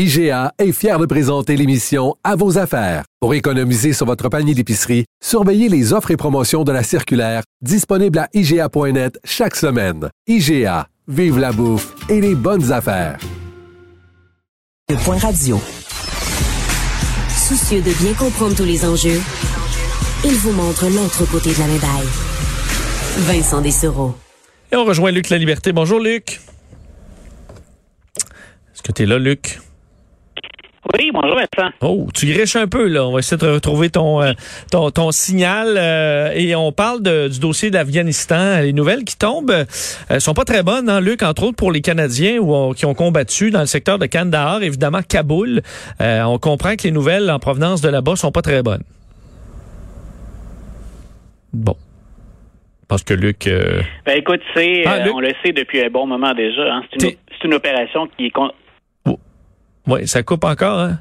[0.00, 3.02] IGA est fier de présenter l'émission À vos affaires.
[3.18, 8.20] Pour économiser sur votre panier d'épicerie, surveillez les offres et promotions de la circulaire disponible
[8.20, 10.08] à IGA.net chaque semaine.
[10.28, 13.18] IGA, vive la bouffe et les bonnes affaires.
[14.88, 15.60] Le point radio.
[17.36, 19.20] Soucieux de bien comprendre tous les enjeux,
[20.24, 22.08] il vous montre l'autre côté de la médaille.
[23.26, 24.14] Vincent Dessereau.
[24.70, 25.72] Et on rejoint Luc La Liberté.
[25.72, 26.40] Bonjour Luc.
[28.72, 29.58] Est-ce que tu es là, Luc?
[30.94, 31.70] Oui, bonjour Vincent.
[31.82, 33.06] Oh, tu griches un peu là.
[33.06, 34.32] On va essayer de retrouver ton euh,
[34.70, 38.60] ton, ton, signal euh, et on parle de, du dossier d'Afghanistan.
[38.60, 41.82] Les nouvelles qui tombent euh, sont pas très bonnes, hein, Luc, entre autres pour les
[41.82, 42.38] Canadiens
[42.74, 45.60] qui ont combattu dans le secteur de Kandahar, évidemment Kaboul.
[46.00, 48.82] on comprend que les nouvelles en provenance de là-bas sont pas très bonnes.
[51.52, 51.76] Bon.
[52.88, 53.48] Parce que Luc.
[54.06, 56.76] Ben écoute, c'est, ah, on le sait depuis un bon moment déjà.
[56.76, 56.82] Hein.
[56.90, 58.30] C'est, une, c'est une opération qui est
[59.88, 61.00] oui, ça coupe encore, hein?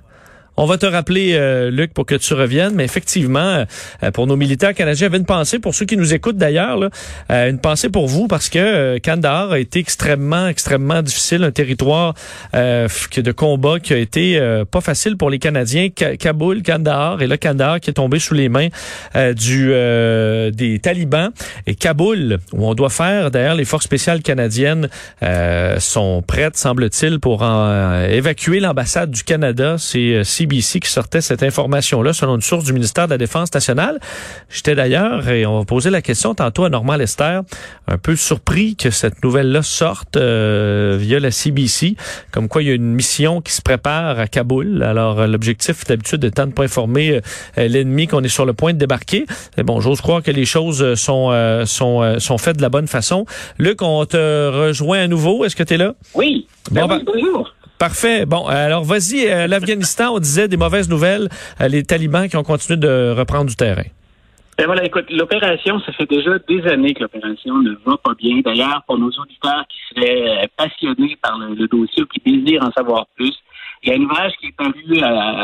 [0.59, 3.63] On va te rappeler, euh, Luc, pour que tu reviennes, mais effectivement,
[4.01, 6.79] euh, pour nos militaires canadiens, j'avais une pensée pour ceux qui nous écoutent d'ailleurs,
[7.31, 12.15] euh, une pensée pour vous parce que Kandahar a été extrêmement, extrêmement difficile, un territoire
[12.53, 14.41] de combat qui a été
[14.71, 15.89] pas facile pour les Canadiens.
[15.89, 18.69] Kaboul, Kandahar, et là Kandahar qui est tombé sous les mains
[19.35, 21.29] du des talibans
[21.67, 24.89] et Kaboul, où on doit faire, d'ailleurs, les forces spéciales canadiennes
[25.77, 27.45] sont prêtes, semble-t-il, pour
[28.09, 29.75] évacuer l'ambassade du Canada.
[29.77, 33.99] C'est CBC qui sortait cette information-là selon une source du ministère de la Défense nationale.
[34.49, 37.41] J'étais d'ailleurs, et on va poser la question tantôt à Normand Lester,
[37.87, 41.95] un peu surpris que cette nouvelle-là sorte euh, via la CBC,
[42.31, 44.83] comme quoi il y a une mission qui se prépare à Kaboul.
[44.83, 47.21] Alors euh, l'objectif d'habitude étant de pas informer
[47.57, 49.25] euh, l'ennemi qu'on est sur le point de débarquer.
[49.57, 51.31] Mais bon, j'ose croire que les choses sont,
[51.65, 53.25] sont, sont faites de la bonne façon.
[53.57, 54.17] Luc, on te
[54.49, 55.45] rejoint à nouveau.
[55.45, 55.93] Est-ce que tu es là?
[56.13, 56.47] Oui.
[56.71, 57.53] Bon, ben, bonjour.
[57.79, 58.25] Parfait.
[58.25, 61.29] Bon, alors vas-y, euh, l'Afghanistan, on disait des mauvaises nouvelles,
[61.61, 63.83] euh, les talibans qui ont continué de reprendre du terrain.
[64.57, 68.39] Ben voilà, écoute, l'opération, ça fait déjà des années que l'opération ne va pas bien.
[68.43, 72.71] D'ailleurs, pour nos auditeurs qui seraient euh, passionnés par le, dossier ou qui désirent en
[72.71, 73.35] savoir plus,
[73.83, 74.73] il y a une ouvrage qui est paru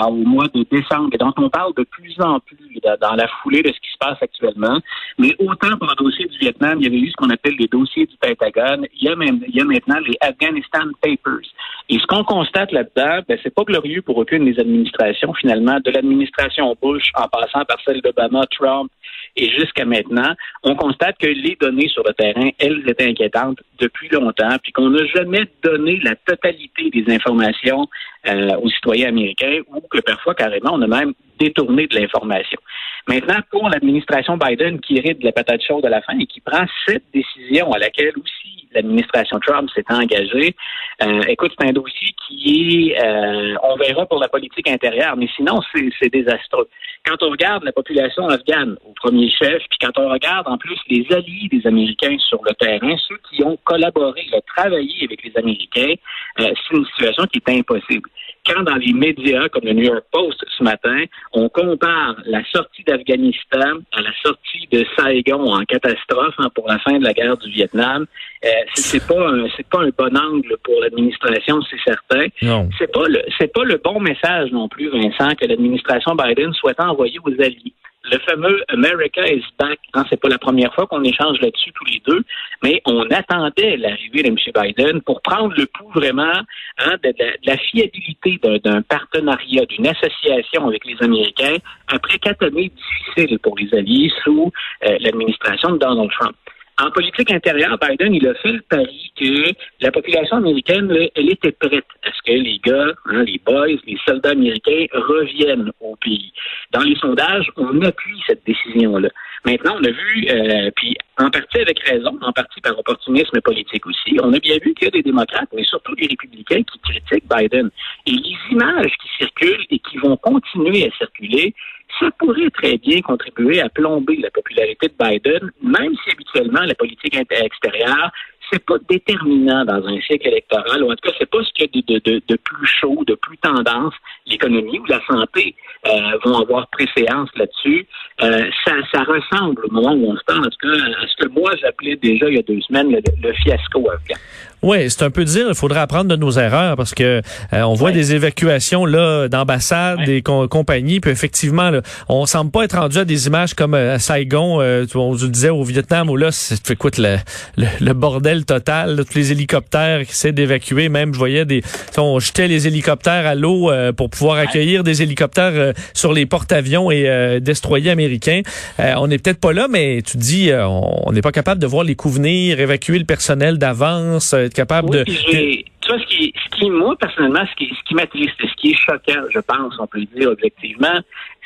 [0.07, 2.57] au mois de décembre et dont on parle de plus en plus
[3.01, 4.79] dans la foulée de ce qui se passe actuellement.
[5.17, 7.67] Mais autant pour le dossier du Vietnam, il y avait eu ce qu'on appelle les
[7.67, 8.88] dossiers du Pentagone.
[8.95, 9.16] Il y a,
[9.47, 11.47] il y a maintenant les Afghanistan Papers.
[11.89, 15.91] Et ce qu'on constate là-dedans, ben, c'est pas glorieux pour aucune des administrations, finalement, de
[15.91, 18.89] l'administration Bush en passant par celle d'Obama, Trump
[19.35, 20.33] et jusqu'à maintenant.
[20.63, 24.89] On constate que les données sur le terrain, elles étaient inquiétantes depuis longtemps, puis qu'on
[24.89, 27.88] n'a jamais donné la totalité des informations
[28.27, 32.59] euh, aux citoyens américains ou que parfois, carrément, on a même détourné de l'information.
[33.07, 36.39] Maintenant, pour l'administration Biden qui hérite de la patate chaude à la fin et qui
[36.39, 40.55] prend cette décision à laquelle aussi l'administration Trump s'est engagée.
[41.03, 45.27] Euh, écoute, c'est un dossier qui est, euh, on verra pour la politique intérieure, mais
[45.35, 46.67] sinon, c'est désastreux.
[47.05, 50.79] Quand on regarde la population afghane au premier chef, puis quand on regarde en plus
[50.89, 55.93] les alliés des Américains sur le terrain, ceux qui ont collaboré, travaillé avec les Américains,
[56.39, 58.09] euh, c'est une situation qui est impossible
[58.45, 62.83] quand dans les médias comme le New York Post ce matin, on compare la sortie
[62.83, 67.37] d'Afghanistan à la sortie de Saigon en catastrophe hein, pour la fin de la guerre
[67.37, 68.05] du Vietnam,
[68.45, 72.25] euh, c'est pas c'est pas un bon angle pour l'administration, c'est certain.
[72.41, 72.69] Non.
[72.77, 76.79] C'est pas le c'est pas le bon message non plus, Vincent, que l'administration Biden souhaite
[76.79, 79.79] envoyer aux alliés le fameux America is back.
[79.93, 82.23] Hein, c'est pas la première fois qu'on échange là-dessus tous les deux,
[82.61, 84.37] mais on attendait l'arrivée de M.
[84.55, 86.41] Biden pour prendre le pouls vraiment
[86.79, 87.13] hein, de,
[87.45, 91.57] la fiabilité d'un partenariat, d'une association avec les Américains
[91.88, 92.71] après quatre années
[93.15, 94.51] difficiles pour les alliés sous
[94.85, 96.35] euh, l'administration de Donald Trump.
[96.79, 101.51] En politique intérieure, Biden, il a fait le pari que la population américaine, elle était
[101.51, 106.33] prête à ce que les gars, hein, les boys, les soldats américains reviennent au pays.
[106.71, 109.09] Dans les sondages, on appuie cette décision-là.
[109.45, 113.86] Maintenant, on a vu, euh, puis en partie avec raison, en partie par opportunisme politique
[113.86, 116.80] aussi, on a bien vu qu'il y a des démocrates, mais surtout des républicains qui
[116.80, 117.69] critiquent Biden.
[118.06, 121.54] Et les images qui circulent et qui vont continuer à circuler,
[122.00, 126.75] ça pourrait très bien contribuer à plomber la popularité de Biden, même si habituellement la
[126.75, 128.12] politique extérieure
[128.53, 131.69] c'est pas déterminant dans un cycle électoral, ou en tout cas, c'est pas ce qu'il
[131.73, 133.94] y a de, plus chaud, de plus tendance.
[134.27, 135.55] l'économie ou la santé
[135.88, 135.91] euh,
[136.23, 137.88] vont avoir préséance là-dessus.
[138.21, 141.51] Euh, ça, ressemble au moment où on se en tout cas, à ce que moi
[141.61, 144.15] j'appelais déjà il y a deux semaines le, le fiasco afghan.
[144.63, 147.21] Oui, c'est un peu dire, il faudrait apprendre de nos erreurs parce que
[147.51, 152.63] euh, on voit des évacuations là d'ambassades, des compagnies, puis effectivement, là, on semble pas
[152.63, 155.63] être rendu à des images comme euh, à Saigon, euh, on vous le disait au
[155.63, 157.18] Vietnam, où là, c'est écoute le,
[157.57, 161.62] le, bordel total, tous les hélicoptères qui essaient d'évacuer, même je voyais des,
[161.98, 167.39] on jetait les hélicoptères à l'eau pour pouvoir accueillir des hélicoptères sur les porte-avions et
[167.42, 168.42] destroyers américains.
[168.80, 171.95] on n'est peut-être pas là, mais tu dis, on n'est pas capable de voir les
[171.95, 175.03] coups venir, évacuer le personnel d'avance capable de...
[175.03, 178.71] Tu vois, ce qui, ce qui, moi, personnellement, ce qui, ce qui m'attriste, ce qui
[178.71, 181.00] est choquant, je pense, on peut le dire objectivement,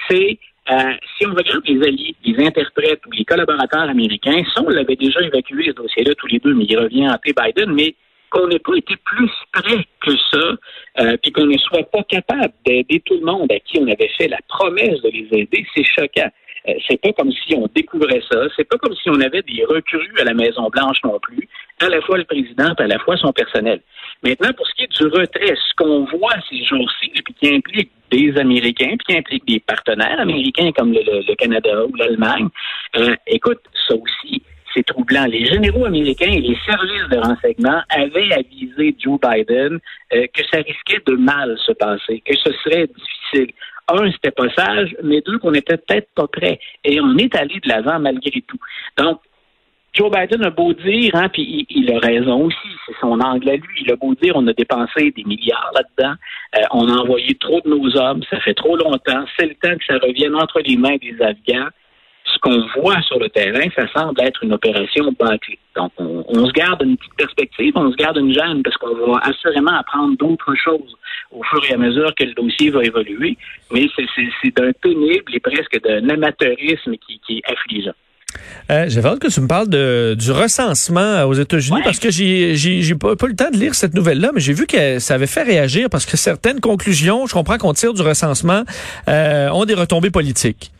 [0.09, 0.37] c'est
[0.69, 4.95] euh, si on regarde les alliés, les interprètes ou les collaborateurs américains, si on l'avait
[4.95, 7.95] déjà évacué ce dossier-là tous les deux, mais il revient à Biden, mais
[8.29, 10.57] qu'on n'ait pas été plus près que ça,
[10.99, 14.11] euh, puis qu'on ne soit pas capable d'aider tout le monde à qui on avait
[14.17, 16.29] fait la promesse de les aider, c'est choquant.
[16.67, 18.41] Euh, c'est pas comme si on découvrait ça.
[18.55, 21.47] C'est pas comme si on avait des recrues à la Maison Blanche non plus,
[21.79, 23.81] à la fois le président, à la fois son personnel.
[24.23, 27.91] Maintenant, pour ce qui est du retrait, ce qu'on voit ces jours-ci, puis qui implique
[28.09, 32.47] des Américains, puis qui implique des partenaires américains comme le, Canada ou l'Allemagne,
[32.95, 34.41] euh, écoute, ça aussi,
[34.73, 35.25] c'est troublant.
[35.25, 39.79] Les généraux américains et les services de renseignement avaient avisé Joe Biden
[40.13, 43.53] euh, que ça risquait de mal se passer, que ce serait difficile
[43.89, 46.59] un, c'était pas sage, mais deux, qu'on était peut-être pas prêt.
[46.83, 48.59] Et on est allé de l'avant malgré tout.
[48.97, 49.21] Donc,
[49.97, 53.55] Joe Biden a beau dire, hein, puis il, a raison aussi, c'est son angle à
[53.55, 53.81] lui.
[53.81, 56.13] Il a beau dire, on a dépensé des milliards là-dedans,
[56.55, 59.75] euh, on a envoyé trop de nos hommes, ça fait trop longtemps, c'est le temps
[59.75, 61.69] que ça revienne entre les mains des Afghans
[62.25, 65.57] ce qu'on voit sur le terrain, ça semble être une opération bâclée.
[65.75, 69.19] Donc, on, se garde une petite perspective, on se garde une gêne, parce qu'on va
[69.23, 70.95] assurément apprendre d'autres choses
[71.31, 73.37] au fur et à mesure que le dossier va évoluer.
[73.71, 77.95] Mais c'est d'un pénible et presque d'un amateurisme qui, qui est affligeant.
[78.69, 82.55] Euh, J'avais hâte que tu me parles de, du recensement aux États-Unis parce que j'ai
[82.55, 85.27] j'ai pas, pas, le temps de lire cette nouvelle-là, mais j'ai vu que ça avait
[85.27, 88.63] fait réagir parce que certaines conclusions, je comprends qu'on tire du recensement,
[89.07, 90.71] euh, ont des retombées politiques.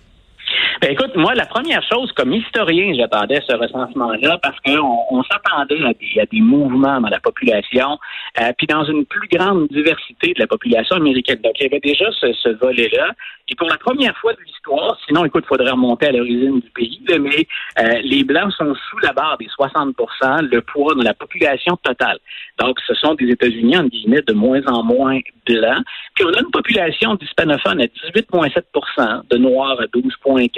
[0.80, 5.84] Ben, écoute, moi, la première chose, comme historien, j'attendais ce recensement-là parce qu'on on, s'attendait
[5.84, 7.98] à des, à des mouvements dans la population,
[8.40, 11.40] euh, puis dans une plus grande diversité de la population américaine.
[11.44, 13.12] Donc, il y avait déjà ce, ce volet-là.
[13.50, 16.70] Et pour la première fois de l'histoire, sinon, écoute, il faudrait remonter à l'origine du
[16.70, 17.48] pays, mais
[17.80, 22.20] euh, les Blancs sont sous la barre des 60% le poids dans la population totale.
[22.60, 25.84] Donc, ce sont des États-Unis, en guillemets, de moins en moins blancs.
[26.18, 30.50] Puis on a une population d'hispanophones à 18,7 de Noirs à 12,4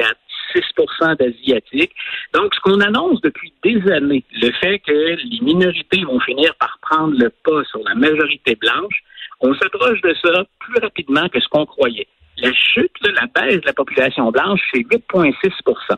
[0.54, 0.62] 6
[1.20, 1.92] d'Asiatiques.
[2.34, 6.80] Donc, ce qu'on annonce depuis des années, le fait que les minorités vont finir par
[6.82, 9.04] prendre le pas sur la majorité blanche,
[9.42, 12.08] on s'approche de ça plus rapidement que ce qu'on croyait.
[12.38, 15.98] La chute, la baisse de la population blanche, c'est 8,6%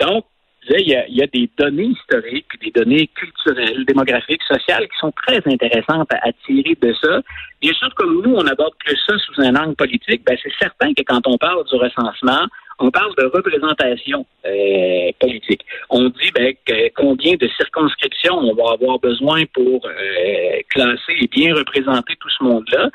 [0.00, 0.26] Donc,
[0.70, 6.08] il y, a, des données historiques, des données culturelles, démographiques, sociales qui sont très intéressantes
[6.12, 7.20] à, tirer de ça.
[7.60, 10.92] Bien sûr, comme nous, on aborde que ça sous un angle politique, ben c'est certain
[10.94, 12.46] que quand on parle du recensement,
[12.78, 15.64] on parle de représentation euh, politique.
[15.90, 16.54] On dit ben,
[16.94, 22.44] combien de circonscriptions on va avoir besoin pour euh, classer et bien représenter tout ce
[22.44, 22.90] monde-là.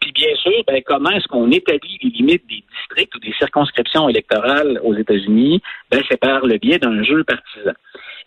[0.00, 4.08] Puis bien sûr, ben, comment est-ce qu'on établit les limites des districts ou des circonscriptions
[4.08, 5.60] électorales aux États-Unis?
[5.90, 7.72] Ben, c'est par le biais d'un jeu partisan.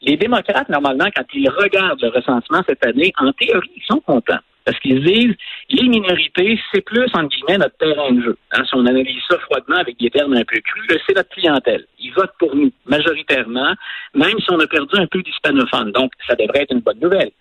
[0.02, 4.40] Les démocrates, normalement, quand ils regardent le recensement cette année, en théorie, ils sont contents.
[4.66, 5.36] Parce qu'ils disent,
[5.70, 8.38] les minorités, c'est plus, entre guillemets, notre terrain de jeu.
[8.52, 11.86] Hein, si on analyse ça froidement avec des termes un peu crus, c'est notre clientèle.
[12.00, 13.74] Ils votent pour nous, majoritairement,
[14.14, 15.92] même si on a perdu un peu d'hispanophones.
[15.92, 17.32] Donc, ça devrait être une bonne nouvelle.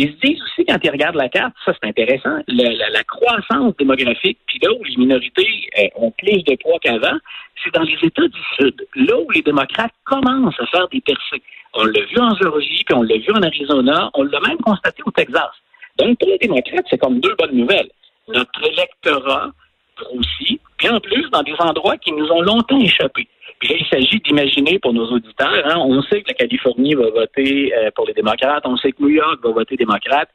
[0.00, 4.38] Ils se disent aussi, quand ils regardent la carte, ça c'est intéressant, la, croissance démographique,
[4.46, 7.18] puis là où les minorités euh, ont plus de poids qu'avant,
[7.64, 11.42] c'est dans les États du Sud, là où les démocrates commencent à faire des percées.
[11.74, 15.02] On l'a vu en Géorgie, puis on l'a vu en Arizona, on l'a même constaté
[15.04, 15.50] au Texas.
[15.98, 17.90] Donc, pour les démocrates, c'est comme deux bonnes nouvelles.
[18.28, 19.50] Notre électorat
[19.96, 23.26] grossit, puis en plus, dans des endroits qui nous ont longtemps échappé.
[23.58, 27.10] Puis là, il s'agit d'imaginer pour nos auditeurs, hein, on sait que la Californie va
[27.10, 30.28] voter euh, pour les démocrates, on sait que New York va voter démocrate.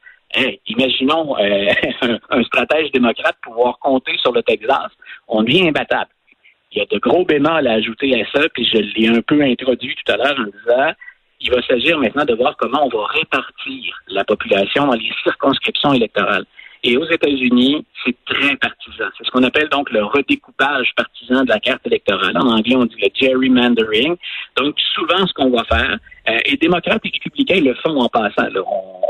[0.66, 1.72] imaginons euh,
[2.30, 4.90] un, stratège démocrate pouvoir compter sur le Texas.
[5.28, 6.10] On devient imbattable.
[6.72, 9.40] Il y a de gros bémols à ajouter à ça, puis je l'ai un peu
[9.42, 10.92] introduit tout à l'heure en disant
[11.40, 15.92] il va s'agir maintenant de voir comment on va répartir la population dans les circonscriptions
[15.92, 16.46] électorales.
[16.86, 19.06] Et aux États-Unis, c'est très partisan.
[19.16, 22.36] C'est ce qu'on appelle donc le redécoupage partisan de la carte électorale.
[22.36, 24.16] En anglais, on dit le gerrymandering.
[24.56, 25.98] Donc, souvent, ce qu'on va faire,
[26.28, 28.48] euh, et démocrates et républicains le font en passant.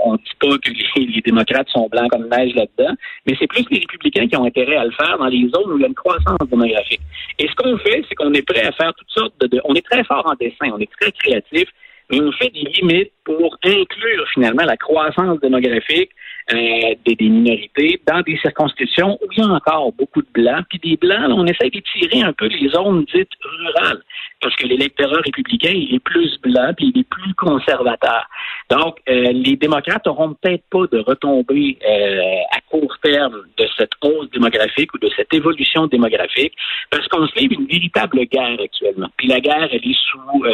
[0.04, 2.94] On ne dit pas que les, démocrates sont blancs comme neige là-dedans,
[3.26, 5.76] mais c'est plus les républicains qui ont intérêt à le faire dans les zones où
[5.76, 7.00] il y a une croissance démographique.
[7.40, 9.60] Et ce qu'on fait, c'est qu'on est prêt à faire toutes sortes de...
[9.64, 11.68] On est très fort en dessin, on est très créatif,
[12.10, 16.10] mais on fait des limites pour inclure finalement la croissance démographique
[16.52, 20.66] euh, des, minorités dans des circonscriptions où il y a encore beaucoup de blancs.
[20.68, 24.02] Puis des blancs, on essaie d'étirer un peu les zones dites rurales,
[24.42, 28.28] parce que l'électorat républicain, il est plus blanc, puis il est plus conservateur.
[28.68, 33.92] Donc, euh, les démocrates auront peut-être pas de retombées euh, à court terme de cette
[34.02, 36.52] hausse démographique ou de cette évolution démographique,
[36.90, 39.08] parce qu'on se livre une véritable guerre actuellement.
[39.16, 40.44] Puis la guerre, elle est sous,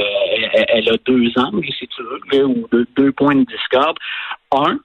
[0.68, 3.96] elle, a deux angles, si tu veux, ou deux, deux points de discorde.
[4.52, 4.78] Un,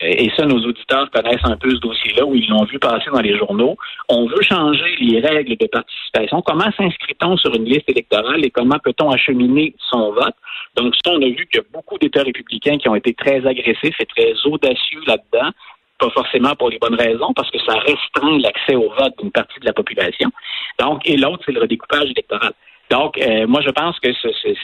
[0.00, 3.20] et ça, nos auditeurs connaissent un peu ce dossier-là, où ils l'ont vu passer dans
[3.20, 3.76] les journaux.
[4.10, 6.42] On veut changer les règles de participation.
[6.42, 10.34] Comment s'inscrit-on sur une liste électorale et comment peut-on acheminer son vote?
[10.76, 13.46] Donc, ça, on a vu qu'il y a beaucoup d'États républicains qui ont été très
[13.46, 15.50] agressifs et très audacieux là-dedans.
[15.98, 19.58] Pas forcément pour les bonnes raisons, parce que ça restreint l'accès au vote d'une partie
[19.60, 20.30] de la population.
[20.78, 22.52] Donc, et l'autre, c'est le redécoupage électoral.
[22.90, 24.08] Donc, euh, moi, je pense que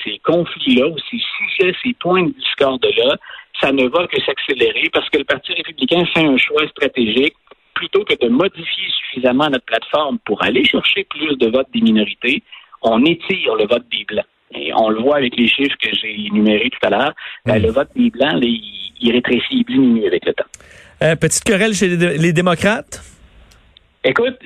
[0.05, 3.17] ces conflits-là, ou ces sujets, ces points de discorde-là,
[3.61, 7.35] ça ne va que s'accélérer parce que le Parti républicain fait un choix stratégique
[7.75, 12.43] plutôt que de modifier suffisamment notre plateforme pour aller chercher plus de votes des minorités,
[12.83, 14.26] on étire le vote des Blancs.
[14.55, 17.12] Et on le voit avec les chiffres que j'ai énumérés tout à l'heure.
[17.47, 20.45] Ben, le vote des Blancs, il, rétrécit, il diminue avec le temps.
[21.02, 23.02] Euh, petite querelle chez les, démocrates?
[24.04, 24.38] Écoute,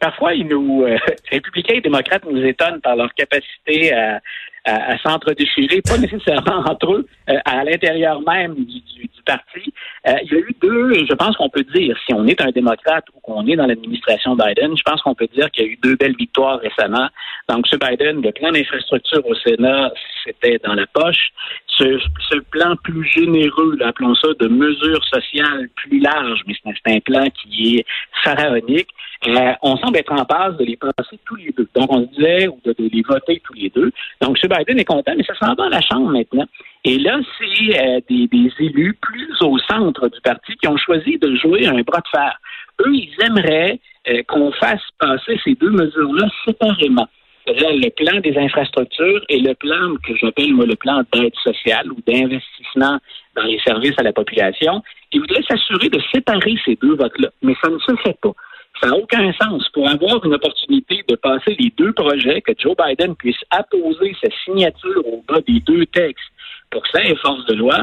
[0.00, 0.96] parfois, ils nous, euh,
[1.30, 4.20] républicains et démocrates nous étonnent par leur capacité à,
[4.64, 8.80] à, s'entre-déchirer, pas nécessairement entre eux, euh, à l'intérieur même du,
[9.26, 9.72] parti.
[10.08, 12.50] Euh, il y a eu deux, je pense qu'on peut dire, si on est un
[12.50, 15.70] démocrate ou qu'on est dans l'administration Biden, je pense qu'on peut dire qu'il y a
[15.72, 17.06] eu deux belles victoires récemment.
[17.48, 19.92] Donc, ce Biden, le plan d'infrastructure au Sénat,
[20.24, 21.32] c'était dans la poche.
[21.80, 27.26] Ce, plan plus généreux, appelons ça, de mesures sociales plus larges, mais c'est un plan
[27.30, 27.86] qui est
[28.22, 28.88] pharaonique.
[29.26, 31.68] Euh, on semble être en passe de les passer tous les deux.
[31.74, 33.92] Donc, on disait, ou de, les voter tous les deux.
[34.20, 34.50] Donc, M.
[34.50, 36.46] Biden est content, mais ça s'en va à la Chambre maintenant.
[36.84, 41.34] Et là, c'est euh, des, élus plus au centre du parti qui ont choisi de
[41.36, 42.38] jouer un bras de fer.
[42.80, 47.08] Eux, ils aimeraient euh, qu'on fasse passer ces deux mesures-là séparément.
[47.52, 52.98] Le plan des infrastructures et le plan que j'appelle le plan d'aide sociale ou d'investissement
[53.34, 54.82] dans les services à la population.
[55.10, 58.32] Ils voudraient s'assurer de séparer ces deux votes-là, mais ça ne se fait pas.
[58.80, 59.68] Ça n'a aucun sens.
[59.70, 64.30] Pour avoir une opportunité de passer les deux projets, que Joe Biden puisse apposer sa
[64.44, 66.30] signature au bas des deux textes
[66.70, 67.78] pour que ça ait force de loi,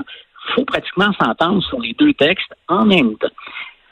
[0.50, 3.28] il faut pratiquement s'entendre sur les deux textes en même temps.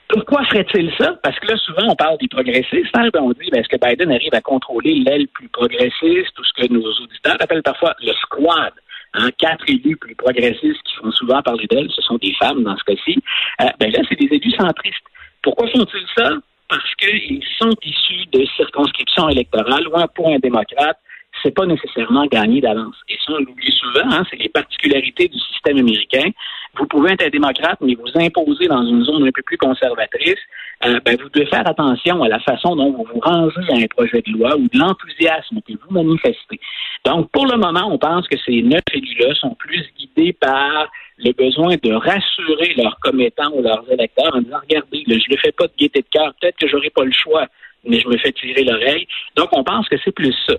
[0.08, 1.18] Pourquoi ferait-il ça?
[1.24, 2.96] Parce que là, souvent, on parle des progressistes.
[2.96, 3.10] Hein?
[3.16, 6.72] On dit, ben, est-ce que Biden arrive à contrôler l'aile plus progressiste ou ce que
[6.72, 8.74] nos auditeurs appellent parfois le squad?
[9.16, 9.30] Hein?
[9.38, 12.84] Quatre élus plus progressistes qui font souvent parler d'elle, ce sont des femmes dans ce
[12.84, 13.18] cas-ci.
[13.62, 15.06] Euh, ben là, c'est des élus centristes.
[15.42, 16.32] Pourquoi font-ils ça?
[16.70, 20.98] parce qu'ils sont issus de circonscriptions électorales où pour un démocrate,
[21.44, 22.96] c'est pas nécessairement gagné d'avance.
[23.10, 26.30] Et ça, on l'oublie souvent, hein, c'est les particularités du système américain.
[26.78, 30.40] Vous pouvez être un démocrate, mais vous imposer dans une zone un peu plus conservatrice,
[30.86, 33.88] euh, ben, vous devez faire attention à la façon dont vous vous rangez à un
[33.88, 36.60] projet de loi ou de l'enthousiasme que vous manifestez.
[37.06, 41.32] Donc, pour le moment, on pense que ces neuf élus-là sont plus guidés par le
[41.32, 45.68] besoin de rassurer leurs commettants ou leurs électeurs en disant, regardez, je ne fais pas
[45.68, 47.48] de gaieté de cœur, peut-être que j'aurai pas le choix,
[47.86, 49.08] mais je me fais tirer l'oreille.
[49.38, 50.56] Donc, on pense que c'est plus ça.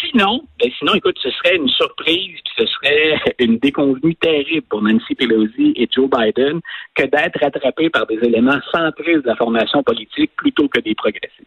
[0.00, 4.82] Sinon, ben sinon, écoute, ce serait une surprise, puis ce serait une déconvenue terrible pour
[4.82, 6.60] Nancy Pelosi et Joe Biden
[6.94, 11.46] que d'être rattrapés par des éléments centristes de la formation politique plutôt que des progressistes.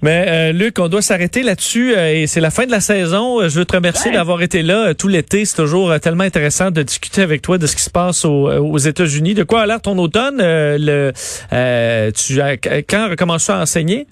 [0.00, 3.40] Mais euh, Luc, on doit s'arrêter là-dessus euh, et c'est la fin de la saison.
[3.40, 5.44] Euh, je veux te remercier d'avoir été là tout l'été.
[5.44, 9.34] C'est toujours tellement intéressant de discuter avec toi de ce qui se passe aux, États-Unis.
[9.34, 11.12] De quoi a l'air ton automne Le,
[12.12, 14.06] tu as, quand recommences-tu à enseigner?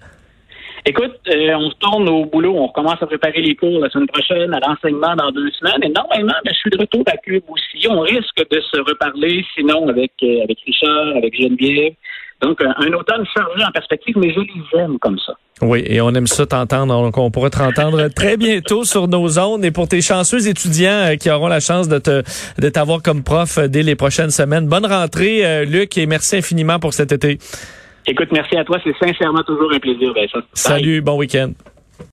[0.89, 4.55] Écoute, on se tourne au boulot, on recommence à préparer les cours la semaine prochaine,
[4.55, 5.83] à l'enseignement dans deux semaines.
[5.83, 7.89] Et normalement, ben, je suis de retour à Cube aussi.
[7.89, 11.95] On risque de se reparler, sinon avec avec Richard, avec Geneviève.
[12.43, 15.33] Donc, un automne chargé en perspective, mais je les aime comme ça.
[15.63, 17.03] Oui, et on aime ça t'entendre.
[17.03, 19.65] Donc, on pourra te entendre très bientôt sur nos ondes.
[19.65, 22.23] Et pour tes chanceux étudiants euh, qui auront la chance de te
[22.61, 26.37] de t'avoir comme prof euh, dès les prochaines semaines, bonne rentrée, euh, Luc, et merci
[26.37, 27.39] infiniment pour cet été.
[28.07, 28.79] Écoute, merci à toi.
[28.85, 30.45] C'est sincèrement toujours un plaisir, Vincent.
[30.55, 31.53] Salut, bon week-end.